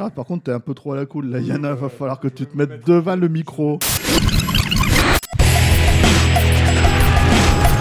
[0.00, 1.74] Ah, par contre, t'es un peu trop à la cool, là, Yana.
[1.74, 3.80] Va falloir que tu te mettes devant le micro.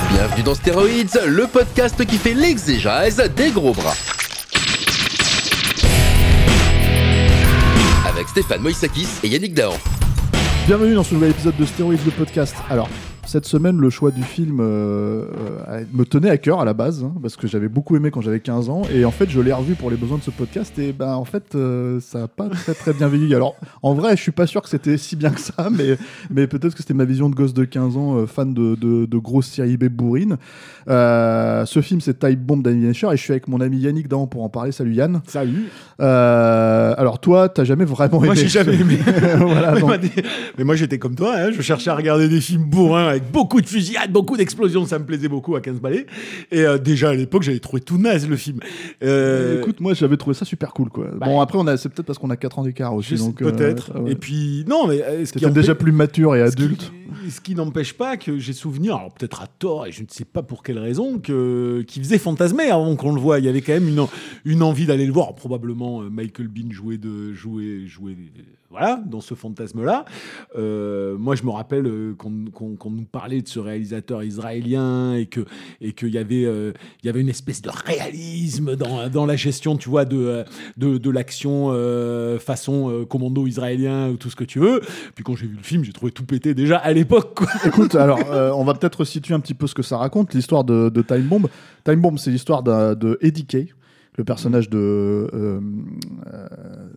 [0.10, 3.94] Bienvenue dans Stéroïdes, le podcast qui fait l'exégèse des gros bras.
[8.10, 9.78] Avec Stéphane Moïsakis et Yannick Dahan.
[10.66, 12.56] Bienvenue dans ce nouvel épisode de Stéroïdes, le podcast.
[12.72, 12.90] Alors,
[13.28, 15.26] cette semaine, le choix du film euh,
[15.68, 18.22] euh, me tenait à cœur à la base, hein, parce que j'avais beaucoup aimé quand
[18.22, 20.78] j'avais 15 ans, et en fait, je l'ai revu pour les besoins de ce podcast,
[20.80, 23.36] et ben en fait, euh, ça n'a pas très très bien vieilli.
[23.36, 25.98] Alors, en vrai, je suis pas sûr que c'était si bien que ça, mais,
[26.30, 29.18] mais peut-être que c'était ma vision de gosse de 15 ans, fan de, de, de
[29.18, 30.38] grosses séries B bourrines.
[30.88, 34.44] Ce film, c'est Type Bomb d'Annie et je suis avec mon ami Yannick Dahan pour
[34.44, 34.72] en parler.
[34.72, 35.22] Salut Yann.
[35.28, 35.68] Salut.
[36.00, 38.98] Alors, toi, t'as jamais vraiment aimé Moi, j'ai jamais aimé.
[39.38, 39.92] voilà, donc-
[40.58, 41.34] mais moi, j'étais comme toi.
[41.38, 44.86] hein, je cherchais à regarder des films bourrins avec beaucoup de fusillades, beaucoup d'explosions.
[44.86, 46.06] Ça me plaisait beaucoup à 15 balais.
[46.52, 48.60] Et euh, déjà à l'époque, j'avais trouvé tout naze le film.
[49.04, 51.08] Euh, Écoute, moi j'avais trouvé ça super cool quoi.
[51.20, 54.00] bon après on a c'est peut-être parce qu'on a 4 ans d'écart aussi euh, peut-être.
[54.00, 54.12] ouais.
[54.12, 56.92] Et puis non, mais euh, ce qui déjà plus mature et ce qui- adulte.
[57.30, 60.26] Ce qui, n'empêche pas que j'ai souvenir, alors peut-être à tort et je ne sais
[60.26, 63.40] pas pour quelle raison, que qui faisait fantasmer avant qu'on le voit.
[63.40, 64.10] Il y avait quand même une, en-
[64.46, 65.34] une envie d'aller le voir.
[65.36, 70.06] Probablement euh, Michael Bean jouer de jouer jouer euh, voilà dans ce fantasme-là.
[70.58, 75.46] Euh, moi, je me rappelle euh, qu'on nous parlait de ce réalisateur israélien et que
[75.82, 79.36] et qu'il y avait euh, il y avait une espèce de réalisme dans, dans la
[79.36, 80.44] gestion, tu vois, de euh,
[80.78, 84.82] de, l'action euh, façon euh, commando israélien ou tout ce que tu veux.
[85.16, 87.40] Puis quand j'ai vu le film, j'ai trouvé tout pété déjà à l'époque.
[87.66, 90.64] Écoute, alors euh, on va peut-être situer un petit peu ce que ça raconte, l'histoire
[90.64, 91.48] de, Time Bomb.
[91.84, 93.70] Time Bomb, c'est l'histoire de Eddie Kay,
[94.18, 95.28] le personnage de euh,
[96.34, 96.90] euh,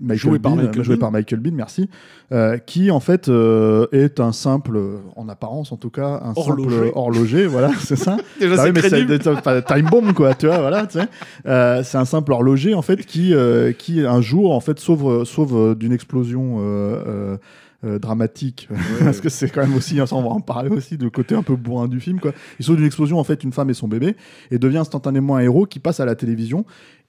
[0.00, 1.00] Michael Joué par Bean, Michael euh, joué Bean.
[1.00, 1.90] par Michael Bean, merci,
[2.32, 4.78] euh, qui en fait euh, est un simple,
[5.16, 6.70] en apparence en tout cas, un Horloger.
[6.76, 8.16] simple horloger, voilà, c'est ça.
[8.40, 9.18] Déjà, Bah c'est oui, mais crédible.
[9.22, 11.06] c'est enfin, time bomb quoi, tu vois, voilà, tu sais.
[11.46, 15.24] Euh, c'est un simple horloger en fait qui euh, qui un jour en fait sauve
[15.24, 16.62] sauve euh, d'une explosion euh,
[17.06, 17.36] euh,
[17.84, 18.68] euh, dramatique
[19.04, 21.44] parce que c'est quand même aussi ça, on va en parler aussi de côté un
[21.44, 22.32] peu bourrin du film quoi.
[22.58, 24.16] Il sauve d'une explosion en fait une femme et son bébé
[24.50, 26.64] et devient instantanément un héros qui passe à la télévision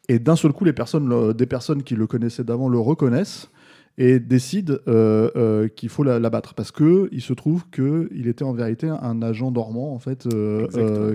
[0.09, 3.50] et d'un seul coup les personnes le- des personnes qui le connaissaient d'avant le reconnaissent
[3.97, 8.28] et décident euh, euh, qu'il faut la- l'abattre parce que il se trouve que il
[8.28, 10.68] était en vérité un agent dormant en fait euh,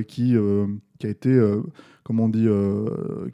[0.03, 0.35] qui
[0.99, 1.39] qui a été
[2.05, 2.47] comment on dit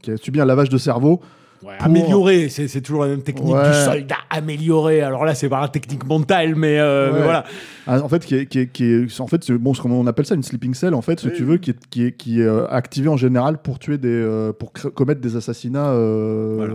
[0.03, 1.21] qui a subi un lavage de cerveau
[1.63, 3.69] Ouais, Pour- Amélioré, c'est c'est toujours la même technique Ouais.
[3.69, 5.03] du soldat amélioré.
[5.03, 7.19] Alors là, c'est pas la technique mentale, mais, euh, Ouais.
[7.19, 7.45] mais voilà.
[7.87, 10.07] Ah, en fait qui est, qui est, qui est- en fait c'est bon ce qu'on
[10.07, 12.13] appelle ça une sleeping cell en fait si Oui, tu veux qui est qui est,
[12.13, 15.91] qui est euh, activé en général pour tuer des euh, pour cr- commettre des assassinats
[15.91, 16.75] euh, Voilà.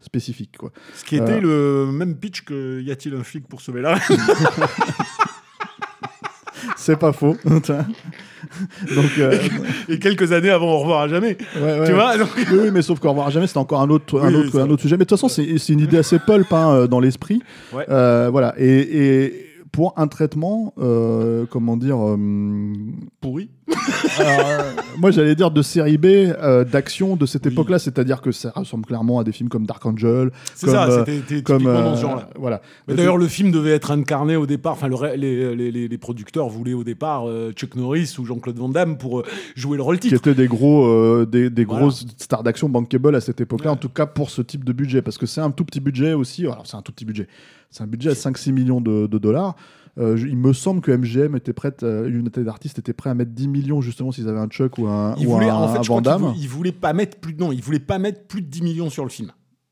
[0.00, 1.86] spécifiques quoi Ce qui était Euh.
[1.86, 3.96] le même pitch que y a-t-il un flic pour sauver la
[6.76, 7.36] c'est pas faux
[8.94, 9.32] donc euh,
[9.88, 11.36] Et quelques années avant, au revoir à jamais.
[11.56, 11.86] ouais, ouais.
[11.86, 14.28] Tu vois donc- Oui, mais sauf qu'au revoir à jamais, c'était encore un autre, un
[14.28, 14.96] Oui, autre, c'est un autre sujet.
[14.96, 17.42] Mais de toute façon, c'est c'est une idée assez pulp hein, euh, dans l'esprit.
[17.72, 17.84] Ouais.
[17.88, 18.54] Euh, voilà.
[18.58, 22.16] Et, et pour un traitement, euh, comment dire, euh,
[23.20, 23.50] Pourri.
[24.20, 24.70] alors, euh,
[25.00, 26.06] moi j'allais dire de série B,
[26.70, 27.52] d'action de cette Oui.
[27.52, 31.42] époque-là, c'est-à-dire que ça ressemble clairement à des films comme Dark Angel, C'est ça, c'était
[31.42, 32.30] comme dans ce genre-là.
[32.38, 32.62] voilà.
[32.86, 34.74] Mais D'ailleurs, le film devait être incarné au départ.
[34.74, 38.96] Enfin, le les, les, les, producteurs voulaient au départ Chuck Norris ou Jean-Claude Van Damme
[38.96, 39.24] pour
[39.56, 40.20] jouer le rôle qui titre.
[40.20, 41.80] étaient des gros, des, des Voilà.
[41.80, 43.76] grosses stars d'action bankable à cette époque-là, Ouais.
[43.76, 46.12] en tout cas pour ce type de budget, parce que c'est un tout petit budget
[46.12, 46.42] aussi.
[46.42, 47.26] Alors c'est un tout petit budget,
[47.74, 49.56] c'est un budget à 5-6 millions de, de dollars.
[49.98, 53.30] Euh, il me semble que MGM était prête, euh, United d'artistes était prêt à mettre
[53.32, 55.82] 10 millions justement s'ils avaient un Chuck ou un, ou voulait, un, en fait, un
[55.82, 56.22] Van Damme.
[56.22, 58.62] vou- il voulait pas mettre plus de non, il voulait pas mettre plus de 10
[58.62, 59.30] millions sur le film.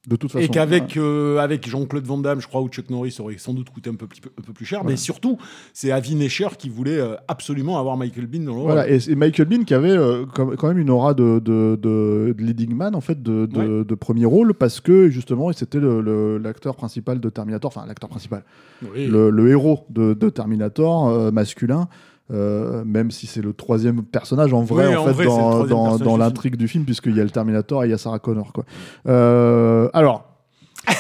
[0.09, 0.45] De toute façon.
[0.45, 3.71] Et qu'avec euh, avec Jean-Claude Van Damme, je crois, ou Chuck Norris aurait sans doute
[3.71, 4.07] coûté un peu,
[4.37, 4.81] un plus cher.
[4.81, 4.91] Voilà.
[4.95, 5.39] Mais surtout,
[5.73, 8.73] c'est Avi Nesher qui voulait euh, absolument avoir Michael Bean dans le rôle.
[8.73, 12.35] Voilà, et, et Michael Bean qui avait euh, quand même une aura de, de, de-
[12.37, 17.29] de leading man, en fait, de, premier rôle, parce que justement, c'était l'acteur principal de
[17.29, 18.43] Terminator, enfin l'acteur principal,
[18.83, 19.07] Oui.
[19.07, 21.89] le, le héros de, Terminator masculin.
[22.31, 26.17] Euh, même si c'est le troisième personnage en vrai, Oui, en en fait, vrai, dans,
[26.17, 28.53] l'intrigue du film, puisqu'il y a le Terminator et il y a Sarah Connor.
[28.53, 28.65] Quoi.
[29.09, 30.25] Euh, alors,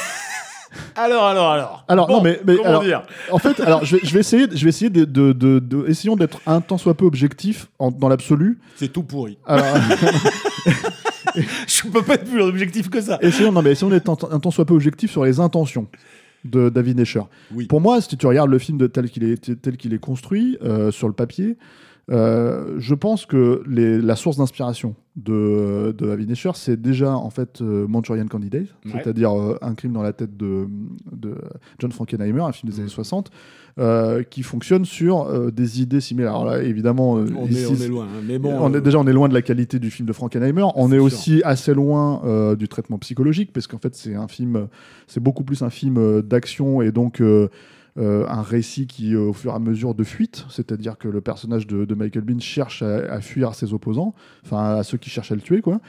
[0.96, 1.84] Alors, alors, alors.
[1.88, 4.20] Alors, Bon, non, mais- mais comment alors- dire en fait, alors, je vais, je vais
[4.20, 7.69] essayer, je vais essayer de, de, de- de- essayons d'être un tant soit peu objectif
[7.78, 8.58] en- dans l'absolu.
[8.76, 9.38] C'est tout pourri.
[9.46, 9.64] Alors,
[11.66, 13.19] Je peux pas être plus objectif que ça.
[13.22, 15.86] Essayons, non, mais essayons d'être un, un tant soit peu objectif sur les intentions
[16.44, 17.23] de David Escher.
[17.55, 17.67] Oui.
[17.67, 20.59] Pour moi, si tu regardes le film de tel qu'il est, tel qu'il est construit
[20.62, 21.56] euh, sur le papier,
[22.11, 27.29] euh, je pense que les- la source d'inspiration de, de David Escher, c'est déjà en
[27.29, 28.93] fait euh, Manchurian Candidate, Ouais.
[28.94, 30.67] c'est-à-dire euh, Un crime dans la tête de,
[31.12, 31.35] de
[31.79, 32.82] John Frankenheimer, un film des Mhm.
[32.85, 33.31] années 60,
[33.79, 36.31] euh, qui fonctionne sur euh, des idées similaires.
[36.32, 38.05] Alors là, évidemment, On, ici, est, on est loin.
[38.06, 38.23] hein.
[38.26, 38.55] Mais bon.
[38.59, 40.64] on est, déjà, on est loin de la qualité du film de Frankenheimer.
[40.76, 44.67] On est aussi assez loin du traitement psychologique, parce qu'en fait, c'est un film,
[45.06, 47.23] c'est beaucoup plus un film d'action et donc
[47.99, 51.21] euh, un récit qui, euh, au fur et à mesure de fuite, c'est-à-dire que le
[51.21, 55.35] personnage de, Michael Bean cherche à, fuir ses opposants, enfin à ceux qui cherchent à
[55.35, 55.81] le tuer, quoi.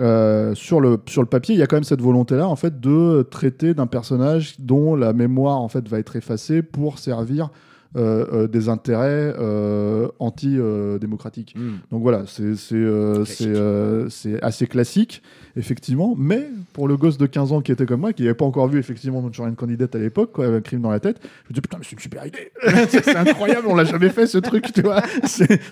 [0.00, 2.80] Euh, sur, le, sur le papier, il y a quand même cette volonté-là, en fait,
[2.80, 7.50] de traiter d'un personnage dont la mémoire, en fait, va être effacée pour servir
[7.94, 9.34] des intérêts
[9.98, 11.54] euh, anti-démocratiques.
[11.56, 11.78] hmm.
[11.90, 14.08] Donc voilà, c'est euh, euh,
[14.42, 15.22] assez classique,
[15.56, 16.14] effectivement.
[16.16, 18.68] Mais pour le gosse de 15 ans qui était comme moi, qui n'avait pas encore
[18.68, 21.54] vu effectivement Manchurian Candidate à l'époque, quoi, avec un crime dans la tête, je me
[21.54, 22.52] dis putain, mais c'est une super idée.
[22.88, 25.02] c'est incroyable, on l'a jamais fait ce truc, tu vois.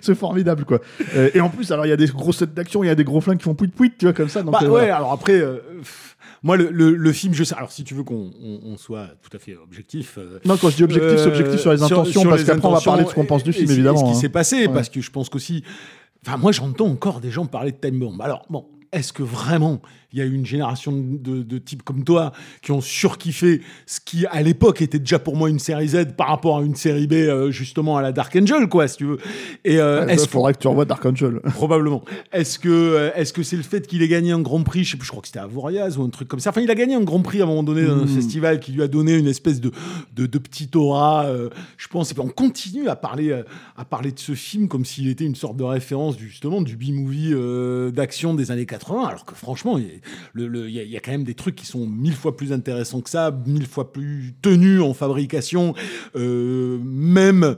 [0.01, 0.81] C'est formidable, quoi.
[1.15, 2.95] Euh, et en plus, alors il y a des grosses scènes d'action, il y a
[2.95, 4.43] des gros flingues qui font pouit pouit, tu vois, comme ça.
[4.43, 6.16] Donc, Bah euh, ouais, alors après, euh, pff,
[6.46, 7.54] moi, le, le, le film, je sais.
[7.56, 10.16] Alors, si tu veux qu'on on, on soit tout à fait objectif.
[10.16, 12.69] euh, Non, quand je dis objectif, c'est euh, objectif sur les intentions, sur parce qu'après
[12.69, 13.98] on va parler de ce qu'on intentions pense du film, et ce- et évidemment.
[13.98, 14.14] ce qui hein.
[14.14, 14.72] s'est passé, Ouais.
[14.72, 15.64] parce que je pense qu'aussi.
[16.26, 18.20] Enfin, moi, j'entends encore des gens parler de Time Bomb.
[18.20, 19.82] Alors, bon, est-ce que vraiment
[20.17, 22.33] il y a eu une génération de, de types comme toi
[22.63, 26.29] qui ont surkiffé ce qui, à l'époque, était déjà pour moi une série Z par
[26.29, 29.19] rapport à une série B, euh, justement, à la Dark Angel, quoi, si tu veux.
[29.65, 31.41] Et euh, est-ce ça, faudrait que tu revoies Dark Angel.
[31.55, 32.03] Probablement.
[32.33, 34.93] Est-ce que euh, est-ce que c'est le fait qu'il ait gagné un Grand Prix, je
[34.93, 36.49] sais plus, je crois que c'était à Voriaz ou un truc comme ça.
[36.51, 38.09] Enfin, il a gagné un Grand Prix à un moment donné dans un Mm.
[38.09, 39.71] festival qui lui a donné une espèce de
[40.15, 41.27] de, de petit aura.
[41.27, 42.11] euh, je pense.
[42.11, 43.39] Et puis on continue à parler
[43.77, 46.77] à parler de ce film comme s'il était une sorte de référence du- justement du
[46.77, 47.35] B-movie
[47.93, 49.91] d'action des années 80, alors que franchement, il le-
[50.35, 53.37] il y, a- quand même des trucs qui sont mille fois plus intéressants que ça,
[53.47, 55.75] mille fois plus tenus en fabrication,
[56.17, 57.55] euh, même.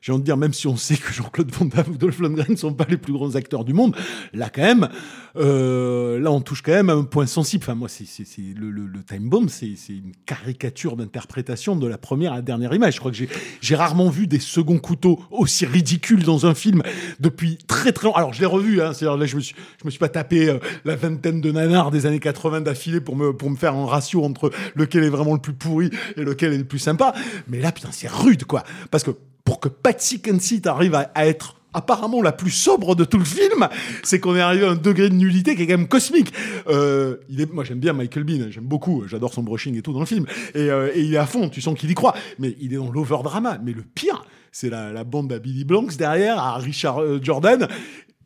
[0.00, 2.46] J'ai envie de dire, même si on sait que Jean-Claude Van Damme ou Dolph Lundgren
[2.50, 3.94] ne sont pas les plus grands acteurs du monde,
[4.32, 4.88] là quand même,
[5.36, 7.62] euh, là on touche quand même à un point sensible.
[7.64, 8.06] Enfin moi, c'est
[8.56, 12.72] le, le- le Time Bomb, c'est une caricature d'interprétation de la première à la dernière
[12.74, 12.94] image.
[12.94, 13.18] Je crois que
[13.60, 16.82] j'ai rarement vu des seconds couteaux aussi ridicules dans un film
[17.20, 18.18] depuis très très longtemps.
[18.18, 20.48] Alors je l'ai revu, hein, c'est-à-dire là je me suis je me suis pas tapé
[20.48, 23.86] euh, la vingtaine de nanars des années 80 d'affilée pour me pour me faire un
[23.86, 27.12] ratio entre lequel est vraiment le plus pourri et lequel est le plus sympa.
[27.48, 29.10] Mais là putain c'est rude quoi, parce que
[29.50, 33.68] pour que Patsy Kensit arrive à, être apparemment la plus sobre de tout le film,
[34.04, 36.32] c'est qu'on est arrivé à un degré de nullité qui est quand même cosmique.
[36.68, 37.16] Euh,
[37.52, 40.24] moi j'aime bien Michael Bean, j'aime beaucoup, j'adore son brushing et tout dans le film,
[40.54, 42.76] et, euh, et il est à fond, tu sens qu'il y croit, mais il est
[42.76, 43.58] dans l'overdrama.
[43.64, 47.66] Mais le pire, c'est la, la bande à Billy Blanks derrière, à Richard euh, Jordan.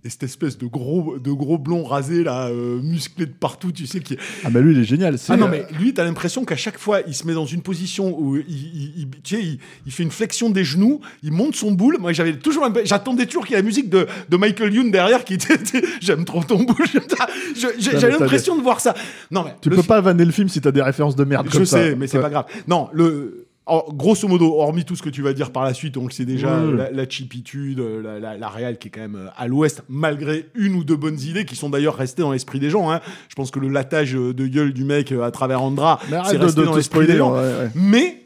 [0.06, 3.86] Et cette espèce de gros, de gros blond rasé, là, euh, musclé de partout, tu
[3.86, 5.18] sais, qui, Ah, mais lui, il est génial.
[5.18, 7.62] c'est, ah non, mais lui, t'as l'impression qu'à chaque fois, il se met dans une
[7.62, 11.32] position où il, il- il- tu sais, il, il fait une flexion des genoux, il
[11.32, 11.96] monte son boule.
[11.98, 15.24] Moi, j'avais toujours, j'attendais toujours qu'il y ait la musique de, de Michael Youn derrière
[15.24, 15.56] qui était,
[16.02, 16.86] j'aime trop ton boule.
[17.78, 18.94] J'avais l'impression de voir ça.
[19.30, 21.56] Non, mais Tu peux pas vanner le film si t'as des références de merde Je
[21.56, 21.78] comme ça.
[21.78, 22.22] sais, mais c'est Ouais.
[22.24, 22.44] pas grave.
[22.68, 23.43] Non, le.
[23.66, 26.24] Grosso modo, hormis tout ce que tu vas dire par la suite, on le sait
[26.26, 29.82] déjà, la, la chipitude, la, la, la réal qui est quand même euh, à l'ouest,
[29.88, 32.90] malgré une ou deux bonnes idées qui sont d'ailleurs restées dans l'esprit des gens.
[32.90, 33.00] hein.
[33.28, 35.98] Je pense que le latage euh, de gueule du mec euh, à travers Andra,
[36.30, 37.32] c'est resté de dans l'esprit des gens.
[37.34, 37.70] ouais, ouais.
[37.74, 38.20] Mais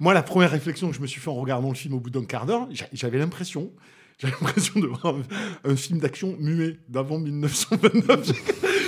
[0.00, 2.10] moi, la première réflexion que je me suis fait en regardant le film au bout
[2.10, 3.70] d'un quart d'heure, j'a- j'avais l'impression,
[4.18, 5.16] j'avais l'impression de voir
[5.64, 8.32] un, un film d'action muet d'avant 1929.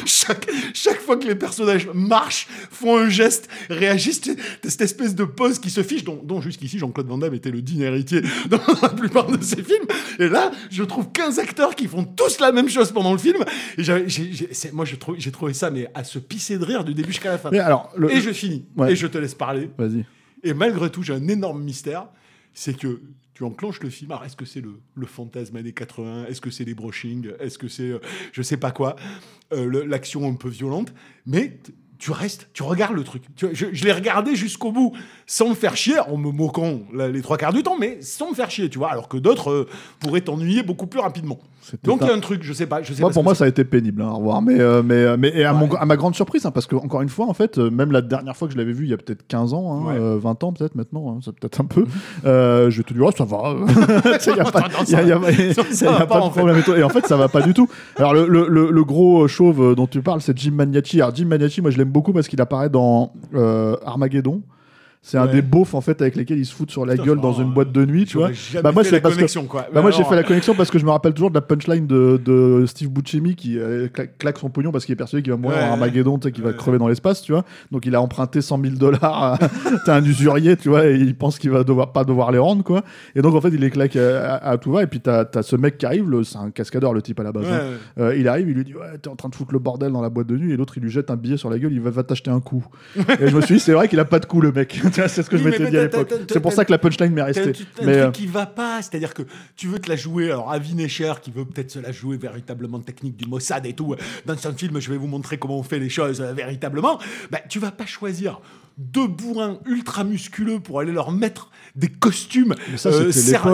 [0.07, 4.21] Chaque, chaque fois que les personnages marchent, font un geste, réagissent,
[4.62, 7.62] cette espèce de pose qui se fiche, dont, dont jusqu'ici Jean-Claude Van Damme était le
[7.62, 9.87] digne héritier dans la plupart de ses films.
[10.19, 13.45] Et là, je trouve 15 acteurs qui font tous la même chose pendant le film.
[13.78, 13.83] Et
[14.73, 17.50] moi, j'ai trouvé, ça mais à se pisser de rire du début jusqu'à la fin.
[17.50, 18.64] Mais alors, le- Et je finis.
[18.76, 18.92] Ouais.
[18.92, 19.71] Et je te laisse parler.
[19.78, 20.04] Vas-y.
[20.42, 22.07] Et malgré tout, j'ai un énorme mystère.
[22.54, 23.00] C'est que
[23.40, 24.11] tu enclenches le film.
[24.11, 27.30] Alors, est-ce que c'est le, fantasme années 80 Est-ce que c'est les brushings?
[27.40, 27.99] Est-ce que c'est, euh,
[28.32, 28.97] je sais pas quoi,
[29.54, 30.92] euh, l'action un peu violente?
[31.25, 31.59] Mais
[31.99, 33.23] tu restes, tu regardes le truc.
[33.38, 34.92] Je l'ai regardé jusqu'au bout,
[35.26, 38.35] sans me faire chier, en me moquant les trois quarts du temps, mais sans me
[38.35, 38.90] faire chier, tu vois.
[38.90, 39.68] Alors que d'autres euh,
[40.00, 41.38] pourraient t'ennuyer beaucoup plus rapidement.
[41.85, 42.83] Donc il y a un truc, je sais pas.
[42.83, 44.40] Je sais Moi, pas pour moi, ça a été pénible hein, à revoir.
[44.43, 45.61] Mais, euh, mais, euh, mais et à, Ouais.
[45.61, 47.93] mon- à ma grande surprise, hein, parce que, encore une fois, en fait, euh, même
[47.93, 49.99] la dernière fois que je l'avais vu, il y a peut-être 15 ans, hein, Ouais.
[50.00, 51.85] euh, 20 ans peut-être maintenant, hein, c'est peut-être un peu,
[52.25, 53.55] euh, je vais te dire, oh, ça va.
[54.26, 56.62] Il n'y a pas, y a- y y pas de problème.
[56.76, 57.69] et en fait, ça va pas du tout.
[57.97, 61.00] Alors, le, le, le, le gros chauve dont tu parles, c'est Jim Maniaci.
[61.00, 63.12] Alors, Jim Maniaci, moi, je l'aime beaucoup parce qu'il apparaît dans
[63.85, 64.43] Armageddon.
[65.02, 65.33] C'est un Ouais.
[65.33, 67.50] des beaufs en fait avec lesquels ils se foutent sur la Putain, gueule dans une
[67.54, 68.28] boîte de nuit, tu vois.
[68.62, 69.66] Bah moi la parce que connexion, quoi.
[69.73, 71.87] bah moi j'ai fait la connexion parce que je me rappelle toujours de la punchline
[71.87, 75.33] de, de Steve Buscemi qui euh, cla- claque son pognon parce qu'il est persuadé qu'il
[75.33, 75.64] va mourir Ouais.
[75.64, 76.57] en Armageddon, tu sais, qu'il va Ouais.
[76.57, 77.45] crever dans l'espace, tu vois.
[77.71, 79.00] Donc il a emprunté 100 000 dollars
[79.33, 79.38] à
[79.87, 82.62] t'as un usurier, tu vois, et il pense qu'il va devoir pas devoir les rendre,
[82.62, 82.83] quoi.
[83.16, 85.25] Et donc en fait il les claque à, à- à tout va et puis t'as
[85.35, 87.47] as ce mec qui arrive, c'est un cascadeur le type à la base.
[87.50, 87.61] Hein.
[87.99, 90.02] Euh, il arrive, il lui dit ouais t'es en train de foutre le bordel dans
[90.02, 91.80] la boîte de nuit et l'autre il lui jette un billet sur la gueule, il
[91.80, 92.66] va, va t'acheter un coup.
[93.19, 94.78] et je me suis dit c'est vrai qu'il a pas de coup le mec.
[94.94, 96.12] Tu vois, c'est ce que je m'étais dit à l'époque.
[96.30, 97.42] C'est pour ça que la punchline m'est un, restée.
[97.42, 99.23] un Mais truc euh, qui va pas, c'est-à-dire que
[99.56, 100.30] tu veux te la jouer.
[100.30, 103.94] Alors, Avi Necher, qui veut peut-être se la jouer véritablement technique du Mossad et tout,
[104.26, 106.99] dans son film, je vais vous montrer comment on fait les choses euh, véritablement.
[107.30, 108.40] Bah, tu vas pas choisir
[108.80, 113.47] deux bourrins ultra musculeux pour aller leur mettre des costumes ça, euh, serre-.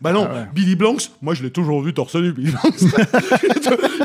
[0.00, 0.46] Bah non, Ah ouais.
[0.54, 2.78] Billy Blanks, moi je l'ai toujours vu torse nu, Billy Blanks.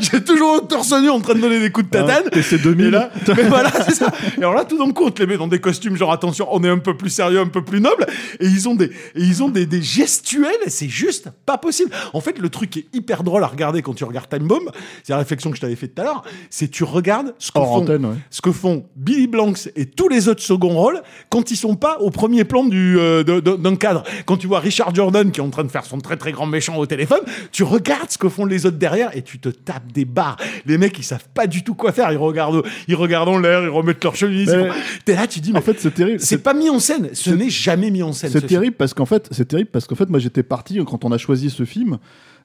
[0.00, 2.24] J'ai toujours torse nu en train de donner des coups de tatane.
[2.26, 2.86] Ah, TC 2000.
[2.86, 4.12] Et là, mais voilà, c'est ça.
[4.36, 6.41] Et alors là, tout d'un coup, on te les met dans des costumes, genre attention,
[6.50, 8.06] on est un peu plus sérieux, un peu plus noble.
[8.40, 11.90] Et ils ont des, et ils ont des, des gestuels, c'est juste pas possible.
[12.12, 14.70] En fait, le truc qui est hyper drôle à regarder quand tu regardes Time Bomb,
[15.02, 17.58] c'est la réflexion que je t'avais faite tout à l'heure, c'est tu regardes ce que
[17.58, 18.14] Hors font, antenne, ouais.
[18.30, 21.98] ce que font Billy Blanks et tous les autres second rôles quand ils sont pas
[22.00, 24.02] au premier plan du, euh, d'un cadre.
[24.26, 26.46] Quand tu vois Richard Jordan qui est en train de faire son très très grand
[26.46, 27.20] méchant au téléphone,
[27.52, 30.36] tu regardes ce que font les autres derrière et tu te tapes des barres.
[30.66, 32.10] Les mecs, ils savent pas du tout quoi faire.
[32.12, 34.50] Ils regardent, ils regardent en l'air, ils remettent leur chemise.
[34.50, 36.20] Mais- ils font- T'es là, tu dis, mais en fait c'est terrible.
[36.32, 37.08] C'est pas mis en scène.
[37.12, 38.30] Ce n'est jamais mis en scène.
[38.30, 38.60] C'est ce film.
[38.60, 41.18] terrible parce qu'en fait, c'est terrible parce qu'en fait, moi j'étais parti quand on a
[41.18, 41.98] choisi ce film.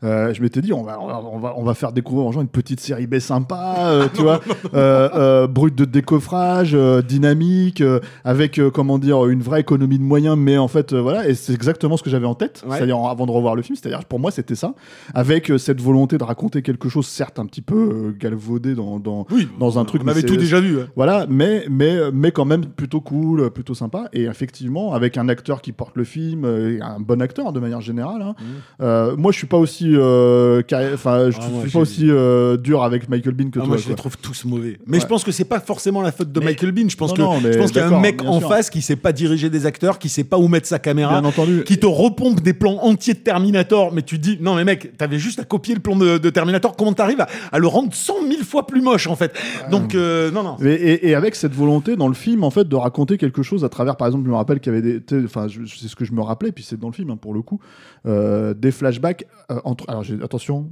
[0.03, 2.41] euh, je m'étais dit, on va, on va, on va, on faire découvrir aux gens
[2.41, 4.41] une petite série B sympa, euh, tu vois,
[4.75, 6.77] euh, euh, brute de décoffrage,
[7.07, 7.81] dynamique,
[8.23, 11.97] avec comment dire une vraie économie de moyens, mais en fait, voilà, et c'est exactement
[11.97, 12.77] ce que j'avais en tête, Ouais.
[12.77, 14.73] c'est-à-dire avant de revoir le film, c'est-à-dire pour moi c'était ça,
[15.15, 19.47] avec cette volonté de raconter quelque chose, certes un petit peu galvaudé dans, dans, Oui,
[19.59, 20.79] dans un truc, On avait tout déjà vu.
[20.81, 20.87] hein.
[20.95, 24.09] voilà, mais, mais, mais quand même plutôt cool, plutôt sympa.
[24.13, 27.81] Et effectivement, avec un acteur qui porte le film, euh, un bon acteur de manière
[27.81, 28.21] générale.
[28.21, 28.35] hein.
[28.81, 30.61] Euh, moi, je suis pas aussi, euh,
[30.93, 33.67] enfin, je Ah, suis pas aussi euh, dur avec Michael Bean que Ah, toi.
[33.69, 33.89] moi, je quoi.
[33.91, 34.79] les trouve tous mauvais.
[34.85, 35.01] Mais Ouais.
[35.01, 36.89] je pense que c'est pas forcément la faute de Mais- Michael Bean.
[36.89, 38.49] Je pense Non, que non, je pense qu'il y a un mec en sûr.
[38.49, 41.29] face qui sait pas diriger des acteurs, qui sait pas où mettre sa caméra, Bien
[41.29, 41.63] entendu.
[41.63, 43.91] qui te repompe des plans entiers de Terminator.
[43.93, 46.29] Mais tu te dis, non, mais mec, t'avais juste à copier le plan de, de
[46.29, 46.75] Terminator.
[46.75, 49.33] Comment t'arrives à, à le rendre 100 000 fois plus moche, en fait?
[49.71, 50.57] Donc, non, non.
[50.63, 53.63] Et, et- et avec cette volonté dans le film, en fait, de raconter quelque chose
[53.67, 56.05] à travers, par exemple, je me rappelle qu'il y avait des, enfin, c'est ce que
[56.05, 57.59] je me rappelais, puis c'est dans le film hein, pour le coup,
[58.07, 60.71] euh, des flashbacks euh, entre, alors attention.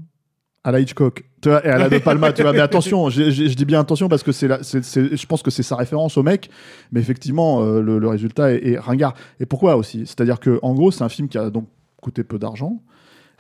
[0.68, 3.54] À la Hitchcock, tu vois, et à la De Palma, tu vois, mais attention, je
[3.54, 6.50] dis bien attention parce que c'est, je pense que c'est sa référence au mec,
[6.92, 9.14] mais effectivement, euh, le, le résultat est, est ringard.
[9.40, 10.08] Et pourquoi aussi?
[10.08, 11.68] C'est-à-dire que, en gros, c'est un film qui a donc
[12.02, 12.82] coûté peu d'argent,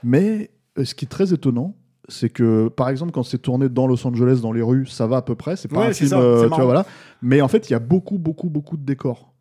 [0.04, 1.76] mais ce qui est très étonnant,
[2.10, 5.18] c'est que, par exemple, quand c'est tourné dans Los Angeles, dans les rues, ça va
[5.18, 5.56] à peu près.
[5.56, 6.86] C'est pas Ouais, un film, ça, euh, tu vois, voilà.
[7.24, 9.34] Mais en fait, il y a beaucoup, beaucoup, beaucoup de décors.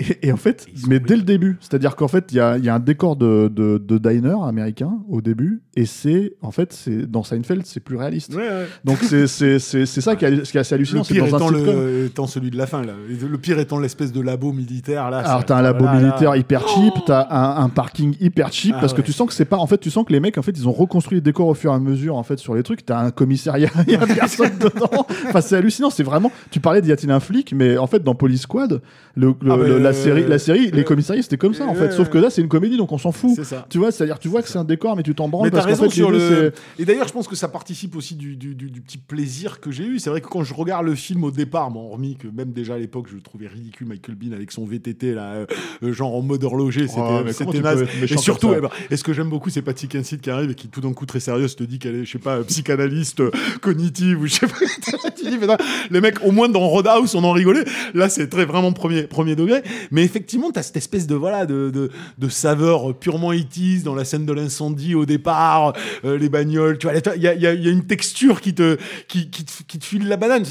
[0.00, 2.64] Et, et en fait, mais dès le début, c'est-à-dire qu'en fait, il y a, il
[2.64, 6.72] y a un décor de, de, de diner américain au début, et c'est, en fait,
[6.72, 8.34] c'est dans Seinfeld, c'est plus réaliste.
[8.34, 8.66] Ouais, ouais.
[8.84, 11.02] Donc c'est c'est c'est c'est ça qui est, ce qui est assez hallucinant.
[11.08, 12.94] Le pire dans étant, le, étant celui de la fin, là.
[13.08, 15.18] Le pire étant l'espèce de labo militaire, là.
[15.18, 16.06] Alors t'as un labo voilà, là.
[16.06, 19.34] militaire hyper cheap, t'as un, un parking hyper cheap Ah parce que tu sens que
[19.34, 21.22] c'est pas en fait tu sens que les mecs en fait ils ont reconstruit les
[21.22, 22.86] décors au fur et à mesure en fait sur les trucs.
[22.86, 25.06] T'as un commissariat, il y a personne dedans.
[25.28, 26.32] Enfin c'est hallucinant, c'est vraiment.
[26.50, 28.80] Tu parlais d'y a-t-il un flic, mais en fait dans Police Squad,
[29.14, 29.56] le, le- Ah,
[29.90, 31.92] la série, la série, les euh, commissariats c'était comme ça en fait.
[31.92, 33.42] Sauf que là c'est une comédie donc on s'en fout.
[33.44, 33.66] Ça.
[33.68, 35.64] Tu vois, c'est-à-dire tu vois que c'est un décor mais tu t'en branles Mais t'as
[35.64, 36.52] parce qu'en raison fait sur le.
[36.78, 39.70] Et d'ailleurs, je pense que ça participe aussi du, du, du- du petit plaisir que
[39.70, 39.98] j'ai eu.
[39.98, 42.74] C'est vrai que quand je regarde le film au départ, bon, hormis que même déjà
[42.74, 45.46] à l'époque, je le trouvais ridicule Michael Bean avec son VTT là, euh,
[45.82, 47.84] euh, genre en mode horloger, c'était Oh, naze.
[48.02, 50.54] Et surtout, eh ben, et ce que j'aime beaucoup, c'est Patty Kensit qui arrive et
[50.54, 53.30] qui tout d'un coup très sérieuse te dit qu'elle est, je sais pas, psychanalyste euh,
[53.60, 54.54] cognitive ou je sais pas.
[55.16, 55.56] tu dis, mais non,
[55.90, 57.64] les mecs, au moins dans Roadhouse, on en rigolait.
[57.94, 59.62] Là, c'est très vraiment premier premier degré.
[59.90, 64.04] Mais effectivement, t'as cette espèce de voilà de de, de saveur purement 80s dans la
[64.04, 66.78] scène de l'incendie au départ, euh, les bagnoles.
[66.78, 68.76] Tu vois, il y a, une texture qui te
[69.08, 70.44] qui, qui te file la banane.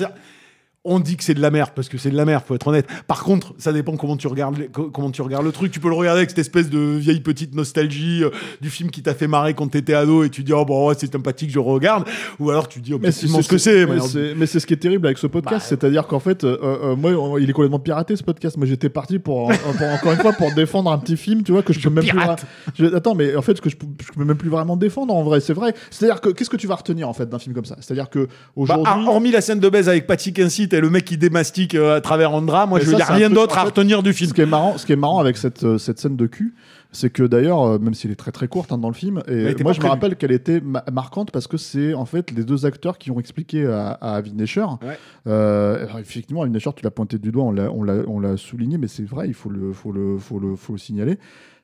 [0.91, 2.67] On dit que c'est de la merde parce que c'est de la merde, faut être
[2.67, 2.87] honnête.
[3.07, 5.71] Par contre, ça dépend comment tu regardes comment tu regardes le truc.
[5.71, 8.29] Tu peux le regarder avec cette espèce de vieille petite nostalgie euh,
[8.61, 10.95] du film qui t'a fait marrer quand t'étais ado et tu dis oh bon ouais,
[10.97, 12.05] c'est sympathique, je regarde.
[12.39, 13.85] Ou alors tu dis objectivement ce que c'est.
[13.85, 16.19] mais mais- c'est- mais c'est ce qui est terrible avec ce podcast, Bah, c'est-à-dire qu'en
[16.19, 18.57] fait, euh, euh, moi, on- il est complètement piraté ce podcast.
[18.57, 21.51] Moi, j'étais parti pour, euh, pour, encore une fois pour défendre un petit film, tu
[21.51, 22.17] vois, que je peux même plus.
[22.17, 22.45] pirate.
[22.77, 25.13] je- attends, mais en fait, ce que je, peux- je peux même plus vraiment défendre
[25.15, 25.73] en vrai, c'est vrai.
[25.91, 27.75] C'est-à-dire que qu'est-ce que tu vas retenir en fait d'un film comme ça?
[27.79, 29.05] C'est-à-dire que Bah, aujourd'hui.
[29.07, 32.01] hormis la scène de baise avec Patty Kensit et le mec qui démastique euh, à
[32.01, 33.65] travers Andra, moi Mais je ça, veux c'est un rien truc, d'autre en à fait,
[33.67, 34.29] retenir du film.
[34.29, 36.55] Ce qui est marrant, ce qui est marrant avec cette, euh, cette scène de cul,
[36.91, 39.37] c'est que d'ailleurs, euh, même s'il est très très courte hein, dans le film, Elle
[39.47, 39.91] et était moi pas je me prévue.
[39.91, 43.19] rappelle qu'elle était ma- marquante parce que c'est en fait les deux acteurs qui ont
[43.19, 44.61] expliqué à, à Avi Nesher.
[44.81, 44.97] Ouais.
[45.27, 48.19] Euh, alors, effectivement, Avi Nesher, tu l'as pointé du doigt, on l'a- on l'a on
[48.19, 51.19] l'a souligné, mais c'est vrai, il faut le, faut le, faut le, faut le signaler.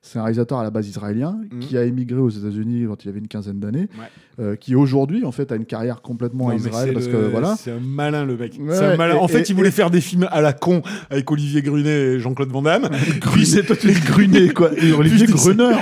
[0.08, 1.60] C'est un réalisateur à la base israélien Mhm.
[1.62, 4.06] qui a émigré aux États-Unis quand il avait une quinzaine d'années, Ouais.
[4.40, 7.12] euh, qui aujourd'hui en fait a une carrière complètement Non, à Israël c'est parce le-
[7.12, 7.56] que voilà.
[7.58, 8.54] C'est un malin le mec.
[8.60, 9.16] Ouais, C'est un malin.
[9.16, 11.90] En fait, et- il voulait et- faire des films à la con avec Olivier Grunet
[11.90, 12.88] et Jean-Claude Van Damme.
[13.34, 14.70] Puis c'est Les Grunet, quoi.
[14.78, 15.74] Et Olivier Gruner.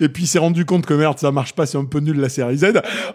[0.00, 2.20] Et puis il s'est rendu compte que merde, ça marche pas, c'est un peu nul
[2.20, 2.66] la série Z.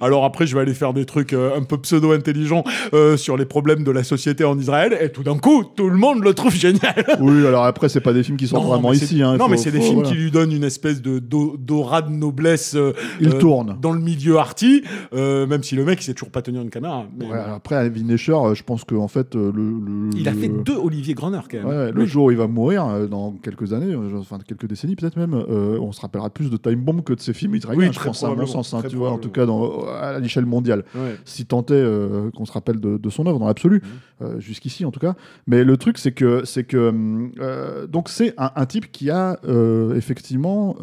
[0.02, 3.46] Alors après, je vais aller faire des trucs euh, un peu pseudo-intelligents euh, sur les
[3.46, 4.98] problèmes de la société en Israël.
[5.02, 6.96] Et tout d'un coup, tout le monde le trouve génial.
[7.22, 9.22] Oui, alors après, c'est pas des films qui sont Non, vraiment ici.
[9.24, 10.10] hein, non, faut- mais c'est des faut- films voilà.
[10.10, 12.76] qui lui donnent une espèce de d'au- d'aura de noblesse.
[12.76, 13.78] euh, Il euh, tourne.
[13.82, 14.84] dans le milieu arty,
[15.14, 17.06] euh, même si le mec il sait toujours pas tenir une caméra.
[17.18, 20.50] Mais Ouais, après, Avi Nesher, je pense qu'en fait, euh, le, le- il a fait
[20.50, 21.68] deux Olivier Gruner quand même.
[21.68, 25.34] Ouais, le jour où il va mourir, dans quelques années, enfin quelques décennies peut-être même,
[25.34, 28.24] on se rappellera plus de Time Bomb que de ses films israéliens, Oui, je pense,
[28.24, 30.84] à mon sens, hein, tu vois, en tout cas dans, à l'échelle mondiale.
[30.96, 31.16] Ouais.
[31.26, 31.86] Si tant est
[32.36, 33.90] qu'on se rappelle de, de son œuvre dans l'absolu, Mmh.
[34.22, 35.16] Euh, jusqu'ici en tout cas.
[35.46, 36.92] Mais le truc, c'est que, c'est que
[37.40, 40.76] euh, donc c'est un, un type qui a euh, effectivement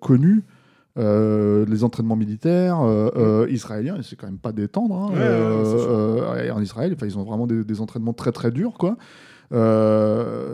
[0.00, 0.44] connu.
[0.98, 4.96] euh, les entraînements militaires euh, euh, israéliens, c'est quand même pas détendre.
[4.96, 5.10] hein.
[5.12, 8.96] Ouais, ouais, en Israël, enfin, ils ont vraiment des, des entraînements très très durs, quoi.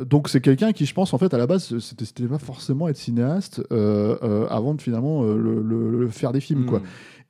[0.04, 2.96] Donc c'est quelqu'un qui, je pense, en fait, à la base, c'était pas forcément être
[2.96, 6.80] cinéaste avant de finalement le, le- le faire des films, quoi.
[6.80, 6.82] Mm.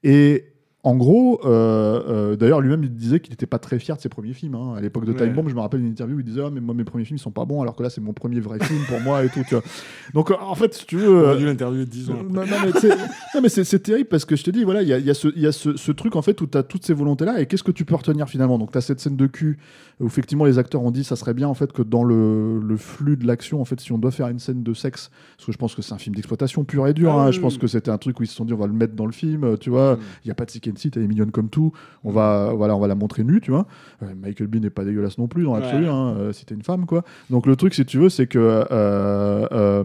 [0.04, 0.44] Et
[0.84, 4.08] en gros, euh, euh, d'ailleurs, lui-même, il disait qu'il n'était pas très fier de ses
[4.10, 4.54] premiers films.
[4.54, 4.74] hein.
[4.76, 5.18] À l'époque de Ouais.
[5.18, 7.04] Time Bomb, je me rappelle une interview où il disait Ah, mais moi, mes premiers
[7.06, 9.28] films sont pas bons, alors que là, c'est mon premier vrai film pour moi et
[9.30, 9.40] tout.
[9.48, 9.64] tu vois.
[10.12, 11.08] Donc, euh, en fait, si tu veux.
[11.08, 12.14] On aurait dû l'interviewer 10 ans.
[12.28, 15.10] non, non, mais, c'est terrible parce que je te dis, voilà, il y a, y
[15.10, 17.40] a ce, y a ce, ce truc en fait où tu as toutes ces volontés-là
[17.40, 18.58] et qu'est-ce que tu peux retenir finalement?
[18.58, 19.58] Donc, tu as cette scène de cul
[20.00, 22.76] où effectivement les acteurs ont dit ça serait bien en fait que dans le, le
[22.76, 25.52] flux de l'action, en fait, si on doit faire une scène de sexe, parce que
[25.52, 27.54] je pense que c'est un film d'exploitation pur et dur, Ah hein, oui, je pense
[27.54, 27.60] oui.
[27.60, 29.12] que c'était un truc où ils se sont dit on va le mettre dans le
[29.12, 29.98] film, tu vois, Mm.
[30.24, 32.52] il y a pas de sick and sit, elle est mignonne comme tout, on va,
[32.54, 33.66] voilà, on va la montrer nue, tu vois.
[34.02, 35.88] Euh, Michael Bean n'est pas dégueulasse non plus dans l'absolu, Ouais.
[35.90, 37.04] hein, euh, si t'es une femme, quoi.
[37.30, 38.66] Donc, le truc, si tu veux, c'est que.
[38.70, 39.84] euh,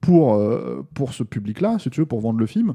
[0.00, 0.40] pour,
[0.94, 2.74] pour ce public-là, si tu veux, pour vendre le film,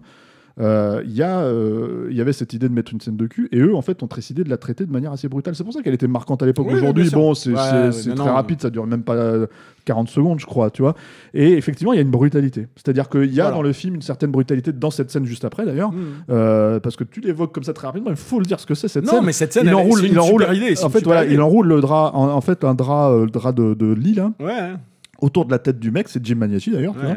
[0.62, 3.26] euh, il y, a, euh, il y avait cette idée de mettre une scène de
[3.28, 5.56] cul, et eux, en fait, ont décidé de la traiter de manière assez brutale.
[5.56, 6.68] C'est pour ça qu'elle était marquante à l'époque.
[6.70, 8.34] Oui, Aujourd'hui, bon, c'est Ouais, mais très non.
[8.34, 9.48] rapide, ça dure même pas euh,
[9.86, 10.94] 40 secondes, je crois, tu vois.
[11.34, 12.68] Et effectivement, il y a une brutalité.
[12.76, 13.56] C'est-à-dire qu'il y a Voilà.
[13.58, 15.92] dans le film une certaine brutalité, dans cette scène juste après, d'ailleurs,
[16.30, 18.76] euh, parce que tu l'évoques comme ça très rapidement, il faut le dire ce que
[18.76, 19.26] c'est, cette Non, scène.
[19.26, 21.34] mais cette scène, il enroule, il enroule, idée, en fait, voilà, idée.
[21.34, 24.14] il enroule le drap, en, en fait, un drap, euh, le drap de, de lit,
[24.14, 24.80] là, Ouais, hein.
[25.22, 27.16] autour de la tête du mec, c'est Jim Maniaci d'ailleurs, ouais.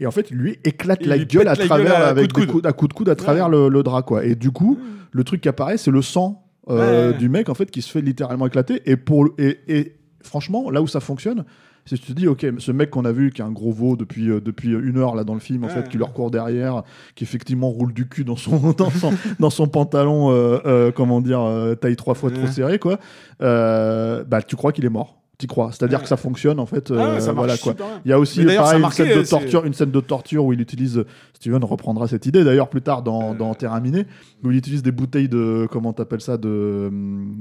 [0.00, 2.32] Et en fait, lui éclate Il la lui gueule à la travers gueule à avec
[2.32, 2.62] coups de des coude.
[2.62, 4.24] coups, à de coude à travers le, le drap, quoi.
[4.24, 4.78] Et du coup,
[5.12, 7.90] le truc qui apparaît, c'est le sang euh, Ouais, du mec en fait qui se
[7.90, 8.80] fait littéralement éclater.
[8.86, 11.44] Et pour et, et franchement, là où ça fonctionne.
[11.86, 13.72] C'est que tu te dis, ok, ce mec qu'on a vu, qui est un gros
[13.72, 16.30] veau depuis, euh, depuis une heure là dans le film, en fait, qui leur court
[16.30, 16.82] derrière,
[17.14, 21.20] qui effectivement roule du cul dans son, dans son, dans son pantalon, euh, euh, comment
[21.22, 21.40] dire,
[21.80, 22.98] taille trois fois trop serré, quoi.
[23.40, 25.19] Bah, tu crois qu'il est mort.
[25.40, 25.72] Tu crois.
[25.72, 26.02] C'est-à-dire Ouais.
[26.02, 26.90] que ça fonctionne, en fait.
[26.90, 27.74] Ah ouais, euh, voilà, quoi.
[28.04, 30.60] Il y a aussi pareil, une, scène de torture, une scène de torture où il
[30.60, 31.02] utilise.
[31.32, 33.34] Steven reprendra cette idée d'ailleurs plus tard dans, Euh.
[33.34, 34.06] dans Terra Miné,
[34.44, 35.66] où il utilise des bouteilles de.
[35.70, 36.86] Comment t'appelles ça De.
[36.88, 37.40] hum,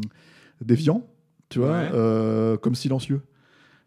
[0.63, 1.03] Défiant,
[1.49, 1.89] tu vois, Ouais.
[1.93, 3.21] euh, comme silencieux.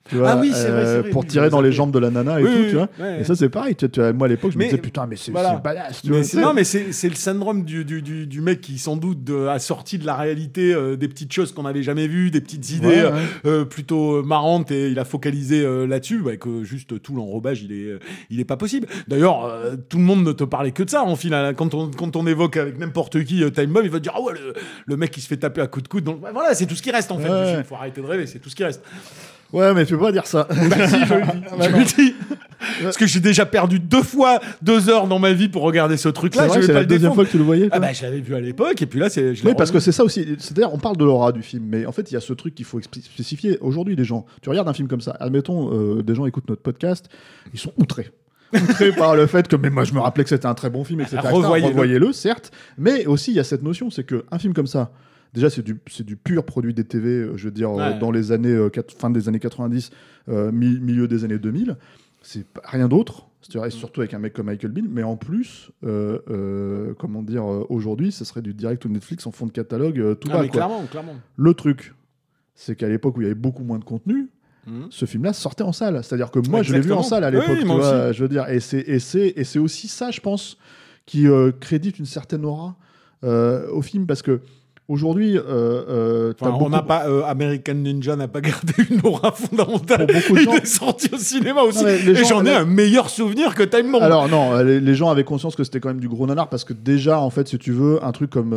[0.08, 2.10] Tu vois, Ah oui, c'est vrai, c'est vrai, Pour tirer dans les jambes de la
[2.10, 2.88] nana et Oui, tout, oui, tu vois.
[2.98, 3.20] ouais.
[3.20, 3.76] Et ça, c'est pareil.
[3.76, 5.54] Tu, tu vois, moi, à l'époque, je me disais, putain, mais c'est voilà.
[5.54, 6.02] badass.
[6.02, 8.96] tu Mais vois, non, mais c'est le syndrome du, du, du, du mec qui, sans
[8.96, 12.30] doute, de, a sorti de la réalité euh, des petites choses qu'on n'avait jamais vues,
[12.32, 13.20] des petites idées Ouais, euh, ouais.
[13.46, 17.70] euh, plutôt marrantes, et il a focalisé euh, là-dessus, bah, que juste tout l'enrobage, il
[17.72, 18.88] est, euh, il est pas possible.
[19.06, 21.14] D'ailleurs, euh, tout le monde ne te parlait que de ça, en.
[21.56, 24.14] Quand on, quand on évoque avec n'importe qui euh, Time Bomb, il va te dire,
[24.16, 24.52] ah ouais, le,
[24.86, 26.02] le mec qui se fait taper à coups de coude.
[26.04, 27.28] Donc, bah, voilà, c'est tout ce qui reste, en fait.
[27.52, 27.62] Film.
[27.64, 28.82] faut arrêter de rêver, c'est tout ce qui reste.
[29.52, 30.48] Ouais, mais tu peux pas dire ça.
[30.70, 31.40] Bah si, je le dis.
[31.58, 31.78] bah je non.
[31.78, 32.14] le dis.
[32.82, 36.08] Parce que j'ai déjà perdu deux fois deux heures dans ma vie pour regarder ce
[36.08, 36.48] truc-là.
[36.48, 37.14] que c'est la le deuxième défendre.
[37.16, 37.68] fois que tu le voyais.
[37.72, 39.92] Ah bah je l'avais vu à l'époque et puis là c'est Oui, parce que c'est
[39.92, 40.26] ça aussi.
[40.38, 42.54] C'est-à-dire, on parle de l'aura du film, mais en fait, il y a ce truc
[42.54, 43.58] qu'il faut spécifier.
[43.60, 46.62] Aujourd'hui, les gens, tu regardes un film comme ça, admettons, euh, des gens écoutent notre
[46.62, 47.08] podcast,
[47.52, 48.10] ils sont outrés.
[48.54, 50.84] outrés par le fait que, mais moi, je me rappelais que c'était un très bon
[50.84, 51.18] film, etc.
[51.24, 51.68] Revoyez-le.
[51.70, 52.52] Revoyez-le, certes.
[52.78, 54.92] Mais aussi, il y a cette notion, c'est qu'un film comme ça,
[55.32, 57.98] déjà, c'est du, pur produit des TV, euh, je veux dire, euh, Ouais.
[57.98, 59.90] dans les années, euh, fin des années 90,
[60.28, 61.76] euh, mi- milieu des années 2000.
[62.22, 63.26] C'est rien d'autre.
[63.64, 67.44] Et surtout avec un mec comme Michael Bean, mais en plus, euh, euh, comment dire,
[67.44, 70.42] aujourd'hui, ce serait du direct ou Netflix en fond de catalogue, euh, tout Ah, va.
[70.42, 71.16] mais clairement, clairement.
[71.36, 71.92] Le truc,
[72.54, 74.28] c'est qu'à l'époque où il y avait beaucoup moins de contenu,
[74.68, 74.86] Mhm.
[74.90, 76.04] ce film-là sortait en salle.
[76.04, 77.80] C'est-à-dire que moi, je l'ai vu en salle à Oui, l'époque.
[77.80, 78.14] aussi.
[78.16, 80.56] je veux dire, et c'est aussi ça, je pense,
[81.04, 81.26] qui
[81.58, 82.76] crédite une certaine aura
[83.24, 84.40] au film parce que
[84.88, 90.06] aujourd'hui, euh, euh, on n'a pas euh, American Ninja n'a pas gardé une aura fondamentale.
[90.06, 91.82] Pour beaucoup de Il est sorti au cinéma aussi.
[91.84, 94.02] Non, et j'en ai les- un meilleur souvenir que Time Bomb.
[94.02, 96.64] Alors non, les, les gens avaient conscience que c'était quand même du gros nanar parce
[96.64, 98.52] que déjà, en fait, si tu veux, un truc comme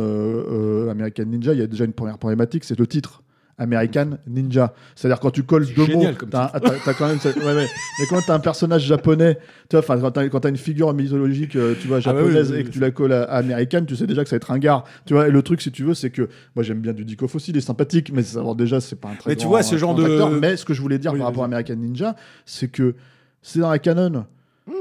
[0.90, 3.22] American Ninja, il y a déjà une première problématique, c'est le titre.
[3.58, 4.74] American Ninja.
[4.94, 7.66] C'est-à-dire quand tu colles deux génial mots, t'as, t'as- t'as quand même, ouais, ouais.
[7.98, 9.38] mais quand t'as un personnage japonais,
[9.70, 12.26] tu vois, quand t'as, quand t'as une figure mythologique, euh, tu vois, Ah bah oui,
[12.26, 14.28] japonaise oui, oui, et que tu la colles à, à américaine, tu sais déjà que
[14.28, 14.84] ça va être un gars.
[15.06, 17.50] Tu vois, et le truc, si tu veux, c'est que moi j'aime bien du aussi,
[17.50, 19.94] il est sympathique, mais alors déjà c'est pas un très Mais tu vois, ce genre
[19.94, 20.30] grand de- acteur.
[20.30, 21.46] Mais ce que je voulais dire par rapport à.
[21.46, 22.14] American Ninja,
[22.44, 22.94] c'est que
[23.42, 24.26] c'est dans la canon.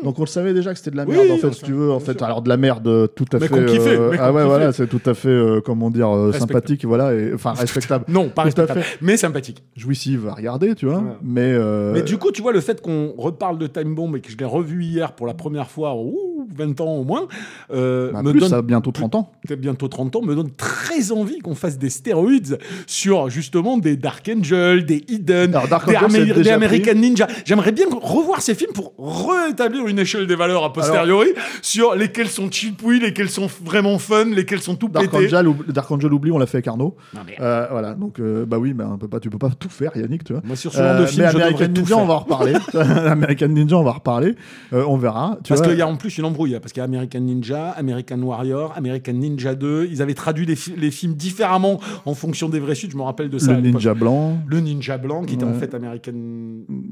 [0.04, 1.10] Donc on le savait déjà que c'était de la Hmm.
[1.10, 3.26] Oui, merde en fait si tu veux en fait alors de la merde euh, tout
[3.32, 4.46] à Mais fait qu'on kiffait, euh, ah ouais kiffait.
[4.46, 8.30] voilà c'est tout à fait euh, comment dire euh, sympathique voilà et enfin respectable Non,
[8.30, 8.98] pas Tout à respectable, fait.
[9.02, 9.64] mais sympathique.
[9.76, 11.12] jouissive à regarder tu vois Ouais.
[11.24, 11.54] mais
[11.94, 14.38] Mais du coup, tu vois, le fait qu'on reparle de Time Bomb et que je
[14.38, 17.28] l'ai revu hier pour la première fois, ouh, 20 ans au moins,
[17.70, 17.76] bah,
[18.24, 21.12] me plus donne ça a bientôt 30 ans peut-être bientôt 30 ans, me donne très
[21.12, 25.98] envie qu'on fasse des stéroïdes sur justement des Dark Angel, des Hidden, Alors, Dark des,
[25.98, 26.94] Angel, des American.
[26.96, 27.28] Ninja.
[27.46, 31.30] J'aimerais bien revoir ces films pour rétablir une échelle des valeurs a posteriori
[31.62, 35.26] sur lesquels sont cheapouilles, lesquels sont vraiment fun, lesquels sont tout Dark pétés.
[35.36, 38.46] Angel, Dark Angel oublie on l'a fait avec Arnaud Non, mais- Euh, voilà donc euh,
[38.46, 40.56] bah oui mais on peut pas tu peux pas tout faire Yannick tu vois Moi,
[40.56, 43.48] sur ce genre Euh, de film, mais je American Ninja on va en reparler American
[43.50, 44.36] Ninja on va en reparler
[44.74, 46.80] Euh, on verra tu Parce qu'il y a en plus une embrouille, hein, parce qu'il
[46.80, 49.88] y a American Ninja, American Warrior, American Ninja 2.
[49.92, 52.92] Ils avaient traduit les, fi- les films différemment en fonction des vrais suites.
[52.92, 53.54] Je me rappelle de ça.
[53.54, 56.14] le ninja blanc Le Ninja blanc, qui était en fait American.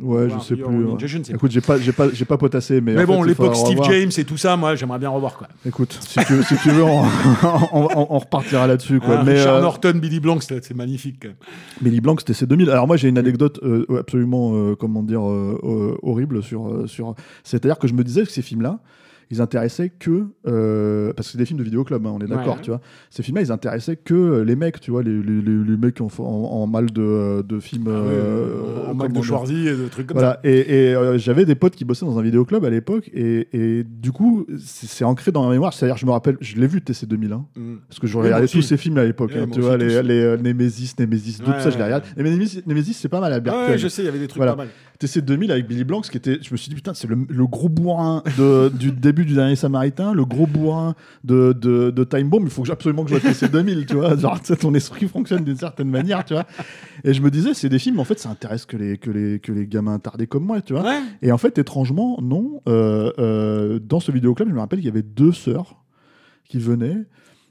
[0.02, 1.08] ouais je sais plus ou Ninja, ouais.
[1.08, 1.36] je ne sais pas.
[1.38, 3.92] écoute j'ai pas j'ai pas j'ai pas potassé mais bon, l'époque Steve revoir.
[3.92, 5.48] James et tout ça, moi, j'aimerais bien revoir quoi.
[5.66, 7.02] Écoute, si tu, si tu veux, on,
[7.74, 9.00] on, on- on repartira là-dessus.
[9.00, 9.20] Quoi.
[9.20, 11.18] Hein, mais Richard euh, Norton, Billy Blanc, c'est magnifique.
[11.22, 11.38] quand même.
[11.82, 12.70] Billy Blanc, c'était ces 2000.
[12.70, 17.16] Alors moi, j'ai une anecdote euh, absolument, euh, comment dire, euh, horrible sur, sur.
[17.44, 18.80] C'est-à-dire que je me disais que ces films-là,
[19.34, 22.56] ils intéressaient que euh, parce que c'est des films de vidéoclub, hein, on est d'accord,
[22.56, 22.62] Ouais.
[22.62, 22.82] tu vois.
[23.10, 26.00] Ces films-là, ils intéressaient que euh, les mecs, tu vois, les, les, les, les mecs
[26.02, 27.88] en, en, en mal de, de films.
[27.88, 31.56] euh, en comment de Schwarzy et des trucs comme Voilà, et, et, euh, j'avais des
[31.56, 35.44] potes qui bossaient dans un vidéoclub à l'époque, et, et du coup, c'est ancré dans
[35.46, 35.74] ma mémoire.
[35.74, 37.60] C'est-à-dire, je me rappelle, je l'ai vu TC 2000, hein, ça.
[37.62, 37.78] Mm.
[37.88, 40.38] parce que je regardais tous ces films à l'époque, hein, tu vois, les, les euh,
[40.38, 42.04] Nemesis, Nemesis 2, tout ça, je les regarde.
[42.18, 43.78] Et Nemesis, Nemesis, c'est pas mal à Ouais, Berkeley.
[43.78, 44.54] je sais, il y avait des trucs Voilà.
[44.54, 44.68] pas mal.
[45.00, 47.18] TC 2000 avec Billy Blanc, ce qui était, je me suis dit, putain, c'est le,
[47.28, 52.04] le gros bourrin de, du début du dernier Samaritain, le gros bourrin de, de, de
[52.04, 52.44] Time Bomb.
[52.44, 54.16] Il faut que absolument que je vois TC 2000, tu vois.
[54.18, 56.46] Genre, ton esprit fonctionne d'une certaine manière, tu vois.
[57.04, 59.40] Et je me disais, c'est des films, en fait, ça intéresse que les, que les,
[59.40, 60.84] que les gamins tardés comme moi, tu vois.
[60.84, 61.02] Ouais.
[61.22, 62.62] Et en fait, étrangement, non.
[62.68, 65.84] Euh, euh, dans ce vidéoclub, je me rappelle qu'il y avait deux sœurs
[66.46, 67.06] qui venaient,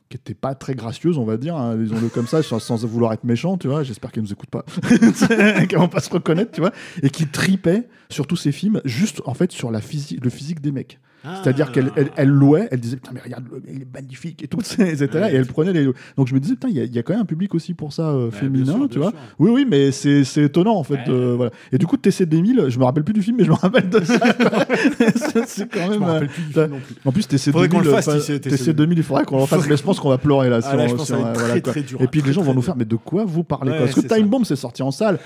[0.09, 3.13] qui n'étaient pas très gracieuses, on va dire, hein, disons-le comme ça, sans, sans vouloir
[3.13, 3.83] être méchant, tu vois.
[3.83, 4.65] J'espère qu'elles nous écoutent pas,
[5.69, 9.23] qu'elles vont pas se reconnaître, tu vois, et qui tripaient sur tous ces films, juste
[9.25, 11.01] en fait sur la physique, le physique des mecs.
[11.25, 14.59] C'est-à-dire qu'elle elle, elle louait, elle disait putain mais regarde, il est magnifique et tout,
[14.79, 15.85] étaient là et elle prenait les.
[16.17, 17.55] Donc je me disais putain il y, a- il y a quand même un public
[17.55, 19.11] aussi pour ça euh, féminin, sûr, tu vois.
[19.11, 19.19] sûr.
[19.39, 20.95] Oui oui mais c'est c'est étonnant en fait.
[20.95, 21.05] Ouais.
[21.11, 21.51] euh, voilà.
[21.73, 23.89] Et du coup TC 2000, je me rappelle plus du film mais je me rappelle
[23.89, 24.19] de ça.
[25.47, 26.01] C'est- quand Je même.
[26.01, 26.95] me euh, rappelle plus du film non plus.
[27.05, 29.47] En plus TC Faudrait qu'on 2000, le fasse, TC TC 2000, il faudrait qu'on le
[29.47, 29.67] fasse.
[29.69, 30.59] Mais je pense qu'on va pleurer là.
[30.63, 31.73] Ah, sur- là, je pense sur, que ça va être très, voilà, quoi.
[31.73, 33.79] très dur, Et puis les gens vont nous faire mais de quoi vous parlez Ouais,
[33.79, 34.27] Parce que Time.
[34.29, 35.19] Bomb c'est sorti en salle.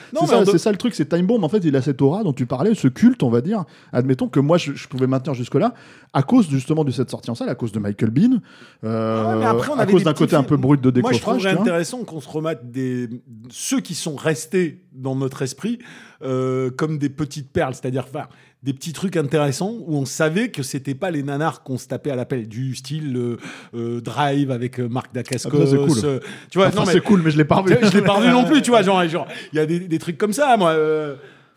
[0.46, 2.46] C'est ça, le truc, c'est Time Bomb en fait il a cette aura dont tu
[2.46, 3.64] parlais, ce culte on va dire.
[3.92, 5.74] Admettons que moi je, je pouvais maintenir jusque là
[6.12, 8.40] à cause justement de cette sortie en salle, à cause de Michael Bean,
[8.84, 11.18] euh, Ouais, mais après, on à cause d'un côté un peu brut de Moi, je
[11.18, 11.42] décoffrage.
[11.42, 13.08] trouverais intéressant qu'on se remette des
[13.50, 15.78] ceux qui sont restés dans notre esprit
[16.22, 18.28] euh, comme des petites perles, c'est-à-dire enfin,
[18.62, 22.10] des petits trucs intéressants où on savait que c'était pas les nanars qu'on se tapait
[22.10, 23.36] à l'appel du style euh,
[23.74, 25.50] euh, Drive avec Marc Dacascos.
[25.54, 25.98] Ah, ça, c'est cool.
[26.04, 26.20] euh,
[26.50, 27.76] tu vois, Enfin, non mais c'est cool, mais je l'ai pas revu.
[27.82, 29.98] je l'ai pas revu non plus, tu vois, genre genre il y a des, des
[29.98, 30.74] trucs comme ça, moi.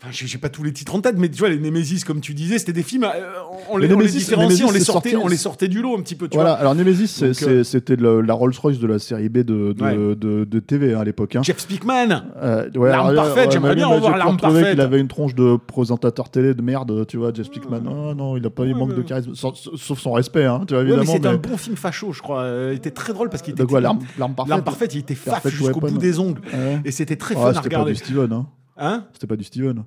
[0.01, 2.33] Enfin, j'ai pas tous les titres en tête, mais tu vois, les Nemesis, comme tu
[2.33, 3.09] disais, c'était des films, euh,
[3.69, 5.67] on, les, Les on les Nemesis- différenciait, Nemesis, on les sortait, sorti- on les sortait
[5.67, 6.59] du lot un petit peu, tu Voilà, vois.
[6.59, 9.95] alors Nemesis, euh, c'était la Rolls-Royce de la série B de, de, Ouais.
[10.15, 11.35] de, de TV hein, à l'époque.
[11.35, 11.41] hein.
[11.43, 14.69] Jeff Speakman, Euh, ouais, L'arme parfaite, ouais, j'aimerais bien revoir l'arme parfaite.
[14.71, 17.83] qu'il avait une tronche de présentateur télé de merde, tu vois, Jeff Speakman.
[17.83, 20.75] Non, non, il a pas, il Ouais, manque de charisme, sauf son respect, hein, tu
[20.75, 21.11] vois, Ouais, mais évidemment.
[21.13, 22.47] c'était un bon film facho, je crois.
[22.71, 23.63] Il était très drôle parce qu'il était.
[23.63, 24.47] De quoi, l'arme parfaite?
[24.47, 26.39] L'arme parfaite, il était faf jusqu'au bout des ongles.
[26.85, 27.91] Et c'était très Ah, fun à c'était pas regarder.
[27.91, 28.45] du Steven,
[28.79, 29.05] hein?
[29.13, 29.83] C'était pas du Steven.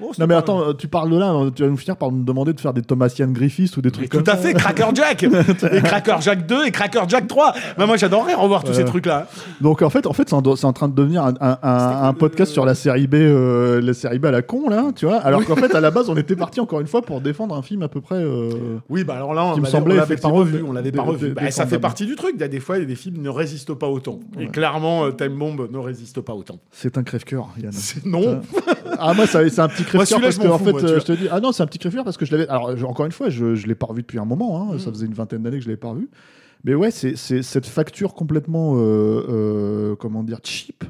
[0.00, 2.10] Oh, Non mais attends, euh, tu parles de là, euh, tu vas nous finir par
[2.10, 4.42] nous demander de faire des Thomasian Griffiths ou des Mais trucs tout comme à ça.
[4.42, 5.22] fait, Cracker Jack
[5.72, 9.28] Et Cracker Jack 2 et Cracker Jack 3 bah, Moi j'adorerais revoir tous ces trucs-là.
[9.60, 12.52] Donc en fait, en fait, c'est en, train de devenir un, un- un- un podcast
[12.52, 15.18] sur la série B, euh, la série B à la con là, tu vois.
[15.18, 17.62] Alors qu'en fait, à la base, on était parti encore une fois pour défendre un
[17.62, 18.16] film à peu près.
[18.16, 20.64] euh, Oui, bah alors là, on Qui me l'avait- semblait on l'avait pas revu.
[20.66, 21.30] On l'avait pas revu.
[21.34, 22.32] Bah, ça fait partie du truc.
[22.34, 24.18] Il y a des fois, des films ne résistent pas autant.
[24.40, 26.58] Et clairement, Time Bomb ne résiste pas autant.
[26.72, 27.72] C'est un crève-cœur, Yann.
[28.04, 28.40] Non
[28.98, 30.98] Ah moi, c'est un petit Crève-cœur celui-là, parce que en fous, fait, moi, euh, vois.
[30.98, 32.48] je te dis, ah non, c'est un petit crève-cœur parce que je l'avais.
[32.48, 34.70] Alors je- encore une fois, je, je l'ai pas revu depuis un moment.
[34.72, 36.08] hein, Ça faisait une vingtaine d'années que je l'avais pas revu.
[36.64, 38.80] mais ouais, c'est c'est cette facture complètement, euh,
[39.28, 40.84] euh, comment dire, cheap.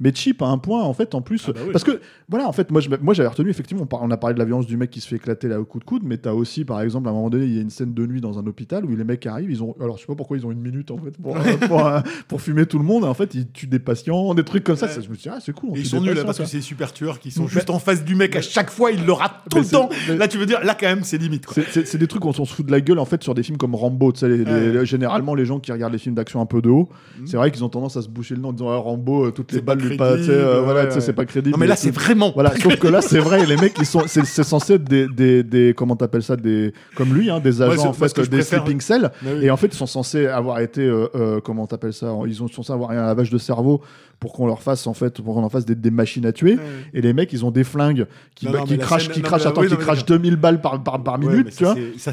[0.00, 1.44] Mais cheap à un point, en fait, en plus.
[1.48, 1.72] Ah bah oui.
[1.72, 4.38] Parce que, voilà, en fait, moi, je- moi j'avais retenu, effectivement, on, a parlé de
[4.38, 6.32] la violence du mec qui se fait éclater là au coup de coude, mais t'as
[6.32, 8.38] aussi, par exemple, à un moment donné, il y a une scène de nuit dans
[8.38, 9.74] un hôpital où les mecs arrivent, ils ont.
[9.80, 11.34] Alors, je sais pas pourquoi ils ont une minute, en fait, pour,
[11.68, 14.44] pour, euh, pour fumer tout le monde, et en fait, ils tuent des patients, des
[14.44, 14.88] trucs comme ça.
[14.88, 15.70] ça je me suis dit, ah, c'est cool.
[15.72, 16.44] on ils sont nuls là, parce ça.
[16.44, 18.90] que c'est super tueurs qui sont Mais- juste en face du mec à chaque fois,
[18.90, 19.88] ils le ratent tout le temps.
[20.08, 21.46] mais- Là, tu veux dire, là quand même, c'est limite.
[21.70, 23.58] C'est- des trucs où on se fout de la gueule en fait sur des films
[23.58, 24.10] comme Rambo.
[24.12, 26.88] Tu sais, généralement, les gens qui regardent les films d'action un peu de haut,
[27.20, 27.26] Mhm.
[27.26, 29.30] c'est vrai qu'ils ont tendance à se boucher le nez en disant ah, Rambo, euh,
[29.30, 31.52] toutes les balles euh, voilà, ouais, c'est pas crédible.
[31.52, 32.32] Non, mais là, c'est vraiment.
[32.34, 35.06] Voilà, sauf que là, c'est vrai, les mecs, ils sont, c'est c'est censé être des,
[35.08, 38.28] des, des- comment t'appelles ça, des, comme lui, hein, des agents en fait, que des
[38.38, 39.10] préfère- sleeping cells.
[39.24, 39.44] Oui.
[39.44, 42.48] Et en fait, ils sont censés avoir été, euh, euh, comment t'appelles ça, ils sont
[42.48, 43.80] censés avoir un lavage de cerveau
[44.20, 46.56] pour qu'on leur fasse en fait, pour qu'on en fasse des, des machines à tuer.
[46.94, 49.76] Et les mecs, ils ont des flingues qui, Non, qui crachent, qui crachent, attends, qui
[49.76, 50.18] crachent d'accord.
[50.18, 51.74] 2000 balles par, par, par Ouais, minute, tu vois.
[51.96, 52.12] c'est-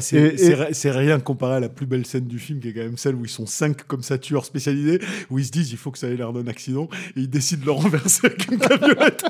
[0.72, 3.14] c'est rien comparé à la plus belle scène du film, qui est quand même celle
[3.14, 5.98] où ils sont cinq comme ça tueurs spécialisés, où ils se disent il faut que
[5.98, 9.24] ça ait l'air d'un accident, et ils décident de le renverser avec une camionnette.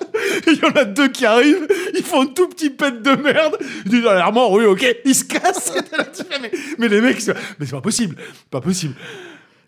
[0.47, 3.11] Et Il y en a deux qui arrivent, ils font un tout petit pet de
[3.23, 5.73] merde, ils disent l'air mort, oui, ok, ils se cassent.
[6.43, 8.17] Mais, mais les mecs, c'est- mais c'est pas possible,
[8.51, 8.95] pas possible.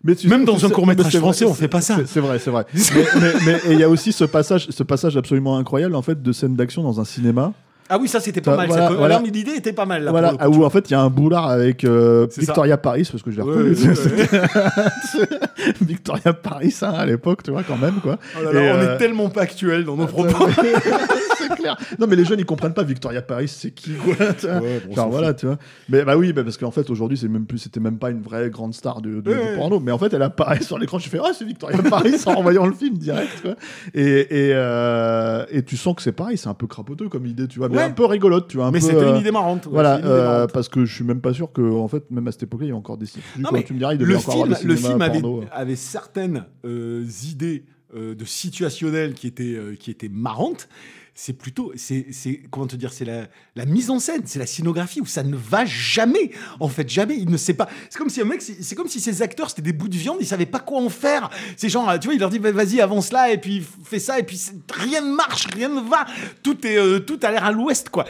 [0.03, 1.97] Mais tu Même sais, dans un c'est vrai, français, on fait pas ça.
[2.05, 2.65] c'est- vrai, c'est vrai.
[3.45, 6.55] mais il y a aussi ce passage, ce passage absolument incroyable en fait de scène
[6.55, 7.53] d'action dans un cinéma.
[7.87, 8.67] Ah oui, ça c'était pas Ça, mal.
[8.67, 9.19] voilà, voilà.
[9.19, 10.09] l'idée était pas mal là.
[10.09, 12.41] voilà, coup, où en fait il y a un boulard avec euh, ça.
[12.41, 13.73] Victoria Paris parce que je l'ai Ouais.
[15.81, 18.17] Victoria Paris hein, à l'époque, tu vois quand même quoi.
[18.39, 20.47] Oh là là, Et, on euh, est tellement pas actuel dans nos propos.
[21.37, 21.77] c'est clair.
[21.99, 24.15] Non mais les jeunes ils comprennent pas Victoria Paris, c'est qui quoi.
[24.33, 24.61] tu vois.
[24.95, 25.59] Bon, voilà, tu vois.
[25.87, 28.21] Mais bah oui, bah, parce qu'en fait aujourd'hui c'est même plus, c'était même pas une
[28.21, 29.55] vraie grande star ouais.
[29.55, 30.97] porno, mais en fait elle apparaît sur l'écran.
[30.97, 33.43] Je fais ah c'est Victoria Paris en voyant le film direct.
[33.43, 33.53] Quoi.
[33.93, 37.47] Et et, euh, et tu sens que c'est pareil, c'est un peu crapoteux comme idée,
[37.47, 37.87] tu vois, mais Ouais.
[37.87, 38.67] un peu rigolote, tu vois.
[38.67, 39.65] Un Mais peu, c'était une euh, idée marrante.
[39.65, 40.51] ouais, Voilà, c'est une idée euh, marrante.
[40.53, 42.69] parce que je suis même pas sûr que, en fait, même à cette époque-là, il
[42.69, 43.21] y a encore des sites.
[43.33, 43.39] Tu
[43.73, 48.25] me diras, il le film, des le film avait, avait certaines euh, idées euh, de
[48.25, 50.67] situationnelles qui étaient, euh, qui étaient marrantes.
[51.17, 52.05] C'est plutôt, c'est,
[52.51, 55.63] comment te dire, c'est la, mise en scène, c'est la scénographie où ça ne va
[55.63, 56.31] jamais.
[56.59, 57.15] En fait, jamais.
[57.17, 57.69] Il ne sait pas.
[57.89, 60.17] C'est comme si un mec, c'est, comme si ces acteurs c'était des bouts de viande,
[60.19, 61.29] ils savaient pas quoi en faire.
[61.55, 64.23] C'est genre, tu vois, il leur dit, vas-y, avance là, et puis fais ça, et
[64.23, 64.41] puis
[64.73, 66.05] rien ne marche, rien ne va.
[66.43, 68.05] Tout est, euh, tout a l'air à l'ouest, quoi.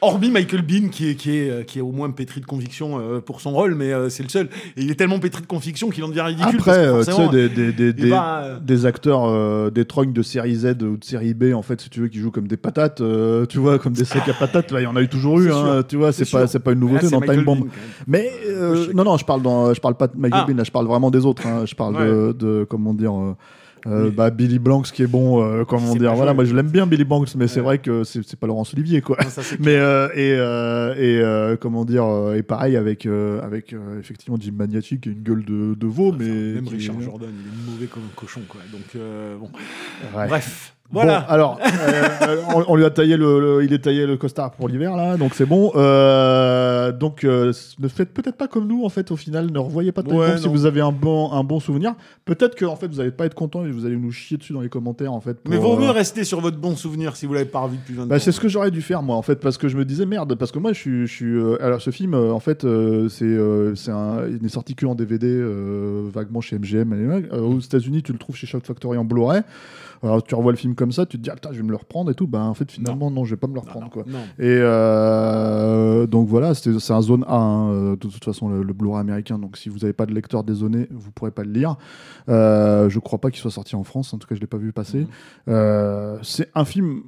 [0.00, 2.98] Hormis Michael Bean, qui est, qui est, euh, qui est au moins pétri de conviction
[3.00, 4.48] euh, pour son rôle, mais euh, c'est le seul.
[4.76, 6.58] Et il est tellement pétri de conviction qu'il en devient ridicule.
[6.58, 8.12] Après, tu sais, des, des, des,
[8.60, 11.88] des, acteurs, euh, des trognes de série Z ou de série B, en fait, si
[11.88, 14.72] tu veux, qui jouent comme des patates, euh, tu vois, comme des sacs à patates,
[14.72, 16.80] là, il y en a eu toujours eu, hein, tu vois, c'est pas, pas une
[16.80, 17.60] Là, nouveauté c'est dans Michael Time Bomb.
[17.60, 17.68] Bean.
[18.06, 20.46] Mais, euh, non, non, je parle, dans, je parle pas de Michael Ah.
[20.46, 23.14] Bean, là, je parle vraiment des autres, hein, je parle de, de, comment dire,
[23.86, 24.10] euh, Oui.
[24.10, 26.34] bah, Billy Blanks qui est bon, euh, comment dire, voilà, joué.
[26.36, 29.16] moi je l'aime bien Billy Blanks, mais c'est vrai que c'est pas Laurence Olivier, quoi.
[29.22, 34.52] Non, ça, c'est Mais euh, et et comment dire et pareil avec avec effectivement Jim
[34.56, 37.86] Maniaci qui a une gueule de, de veau mais Même Richard Jordan, il est mauvais
[37.86, 38.60] comme un cochon, quoi.
[38.72, 39.00] Donc,
[39.40, 39.48] bon.
[40.18, 40.28] Ouais.
[40.28, 40.70] Bref.
[40.92, 41.16] Bon, Voilà.
[41.16, 41.58] alors
[42.54, 45.16] on, on lui a taillé le, le- il est taillé le costard pour l'hiver là
[45.16, 49.16] donc c'est bon Euh, donc euh, ne faites peut-être pas comme nous en fait au
[49.16, 51.94] final ne revoyez pas Time Ouais, Bomb si vous avez un bon un bon souvenir.
[52.24, 54.52] Peut-être que en fait vous allez pas être content et vous allez nous chier dessus
[54.52, 57.26] dans les commentaires en fait Mais vaut mieux euh, rester sur votre bon souvenir si
[57.26, 58.18] vous l'avez pas revu depuis 20 Bah, ans.
[58.18, 60.34] c'est ce que j'aurais dû faire moi en fait parce que je me disais merde
[60.34, 63.08] parce que moi je suis, je suis euh, alors ce film euh, en fait euh,
[63.08, 66.92] c'est euh, c'est un il n'est sorti que en DVD euh, vaguement chez MGM
[67.32, 69.42] Euh, aux États-Unis tu le trouves chez Shout Factory en Blu-ray
[70.04, 71.70] alors tu revois le film comme ça tu te dis ah, putain je vais me
[71.70, 72.26] le reprendre et tout.
[72.26, 74.04] Bah en fait finalement non, je vais pas me le reprendre non, quoi.
[74.06, 74.18] non.
[74.38, 74.60] et
[75.18, 79.00] euh, donc voilà c'est un zone A hein, euh, de toute façon le, le Blu-ray
[79.00, 79.38] américain.
[79.38, 81.76] Donc si vous n'avez pas de lecteur des zones vous pourrez pas le lire.
[82.28, 84.12] Euh, je crois pas qu'il soit sorti en France.
[84.14, 85.00] En tout cas je l'ai pas vu passer.
[85.00, 85.06] Mhm.
[85.48, 87.02] euh, c'est un film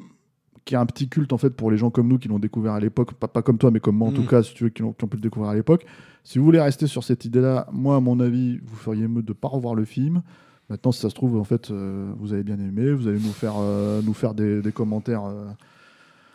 [0.65, 2.73] qui a un petit culte en fait pour les gens comme nous qui l'ont découvert
[2.73, 4.71] à l'époque, pas, pas comme toi mais comme moi en tout cas, si tu veux,
[4.71, 5.87] qui, l'ont- qui ont pu le découvrir à l'époque.
[6.25, 9.33] Si vous voulez rester sur cette idée-là, moi à mon avis, vous feriez mieux de
[9.33, 10.23] pas revoir le film.
[10.69, 13.33] Maintenant, si ça se trouve, en fait, euh, vous avez bien aimé, vous allez nous
[13.33, 15.45] faire, euh, nous faire des, des commentaires euh,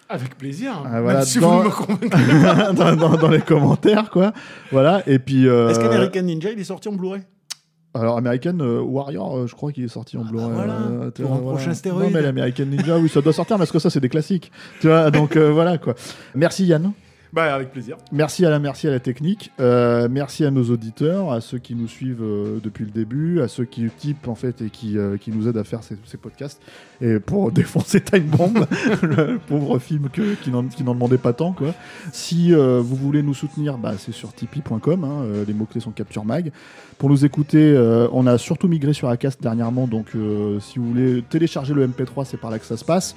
[0.07, 0.71] Avec plaisir.
[0.85, 4.31] Ah, Même voilà, si dans- vous ne me dans, dans- dans les commentaires, quoi.
[4.71, 5.47] Voilà, et puis.
[5.47, 7.23] euh, Est-ce qu'American Ninja, il est sorti en Blu-ray?
[7.93, 10.47] Alors, American euh, Warrior, euh, je crois qu'il est sorti en Blu-ray.
[10.47, 12.05] bah voilà, euh, tu pour vois, un prochain stéroïde.
[12.07, 14.49] Non, mais l'American Ninja, oui, ça doit sortir parce que ça, c'est des classiques.
[14.79, 15.95] Tu vois, donc euh, voilà, quoi.
[16.35, 16.93] Merci Yann.
[17.33, 17.95] Bah, avec plaisir.
[18.11, 19.51] Merci à la, merci à la technique.
[19.61, 23.47] Euh, merci à nos auditeurs, à ceux qui nous suivent euh, depuis le début, à
[23.47, 26.17] ceux qui typent en fait et qui, euh, qui nous aident à faire ces, ces
[26.17, 26.61] podcasts
[26.99, 28.65] et pour défoncer Time Bomb,
[29.01, 30.63] le pauvre film que, qui n'en
[30.93, 31.73] demandait pas tant quoi.
[32.11, 35.03] Si euh, vous voulez nous soutenir, bah, c'est sur tipeee.com.
[35.05, 36.51] hein, euh, les mots clés sont Capture Mag.
[36.97, 40.07] Pour nous écouter, euh, on a surtout migré sur Acast dernièrement, donc
[40.59, 43.15] si vous voulez télécharger le MP3, c'est par là que ça se passe.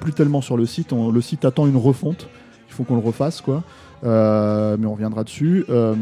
[0.00, 0.92] Plus tellement sur le site.
[0.92, 2.28] On- le site attend une refonte.
[2.76, 3.62] Font qu'on le refasse, quoi.
[4.04, 5.64] Euh, mais on reviendra dessus.
[5.70, 5.94] Euh,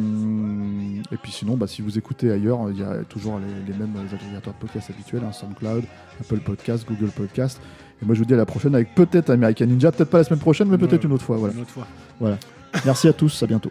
[1.12, 3.94] et puis sinon, bah, si vous écoutez ailleurs, il y a toujours les, les mêmes
[4.12, 5.84] agrégateurs de podcasts habituels, hein, SoundCloud,
[6.20, 7.60] Apple Podcast, Google Podcast.
[8.02, 10.24] Et moi, je vous dis à la prochaine avec peut-être American Ninja, peut-être pas la
[10.24, 11.36] semaine prochaine, mais peut-être une autre fois.
[11.36, 11.54] Voilà.
[11.54, 11.86] Une autre fois.
[12.18, 12.38] voilà.
[12.84, 13.70] Merci à tous, à bientôt.